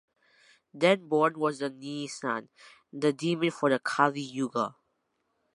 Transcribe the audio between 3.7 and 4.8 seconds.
Kali Yuga.